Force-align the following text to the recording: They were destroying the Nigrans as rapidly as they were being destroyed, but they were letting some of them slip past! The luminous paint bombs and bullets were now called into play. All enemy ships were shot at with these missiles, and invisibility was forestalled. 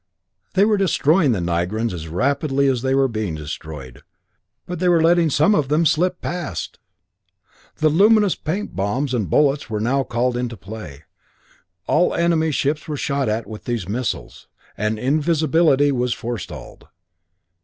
They 0.55 0.65
were 0.65 0.77
destroying 0.77 1.31
the 1.31 1.39
Nigrans 1.41 1.93
as 1.93 2.07
rapidly 2.07 2.65
as 2.65 2.81
they 2.81 2.95
were 2.95 3.07
being 3.07 3.35
destroyed, 3.35 4.01
but 4.65 4.79
they 4.79 4.89
were 4.89 4.99
letting 5.03 5.29
some 5.29 5.53
of 5.53 5.67
them 5.67 5.85
slip 5.85 6.21
past! 6.21 6.79
The 7.75 7.87
luminous 7.89 8.33
paint 8.33 8.75
bombs 8.75 9.13
and 9.13 9.29
bullets 9.29 9.69
were 9.69 9.79
now 9.79 10.01
called 10.01 10.35
into 10.35 10.57
play. 10.57 11.03
All 11.85 12.15
enemy 12.15 12.49
ships 12.49 12.87
were 12.87 12.97
shot 12.97 13.29
at 13.29 13.45
with 13.45 13.65
these 13.65 13.87
missiles, 13.87 14.47
and 14.75 14.97
invisibility 14.97 15.91
was 15.91 16.15
forestalled. 16.15 16.87